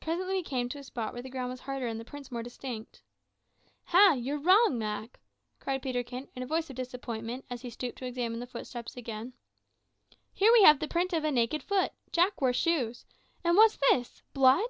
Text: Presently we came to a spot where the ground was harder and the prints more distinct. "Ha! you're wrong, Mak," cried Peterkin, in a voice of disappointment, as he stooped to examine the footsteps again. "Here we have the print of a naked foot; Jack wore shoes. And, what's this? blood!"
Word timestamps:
Presently 0.00 0.34
we 0.38 0.42
came 0.42 0.68
to 0.70 0.78
a 0.80 0.82
spot 0.82 1.12
where 1.12 1.22
the 1.22 1.30
ground 1.30 1.50
was 1.50 1.60
harder 1.60 1.86
and 1.86 2.00
the 2.00 2.04
prints 2.04 2.32
more 2.32 2.42
distinct. 2.42 3.02
"Ha! 3.84 4.14
you're 4.14 4.40
wrong, 4.40 4.76
Mak," 4.76 5.20
cried 5.60 5.80
Peterkin, 5.80 6.26
in 6.34 6.42
a 6.42 6.46
voice 6.48 6.68
of 6.70 6.74
disappointment, 6.74 7.44
as 7.48 7.62
he 7.62 7.70
stooped 7.70 7.98
to 7.98 8.04
examine 8.06 8.40
the 8.40 8.48
footsteps 8.48 8.96
again. 8.96 9.34
"Here 10.34 10.52
we 10.52 10.64
have 10.64 10.80
the 10.80 10.88
print 10.88 11.12
of 11.12 11.22
a 11.22 11.30
naked 11.30 11.62
foot; 11.62 11.92
Jack 12.10 12.40
wore 12.40 12.52
shoes. 12.52 13.06
And, 13.44 13.56
what's 13.56 13.76
this? 13.76 14.22
blood!" 14.34 14.68